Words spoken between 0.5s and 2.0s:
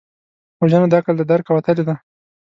وژنه د عقل له درکه وتلې ده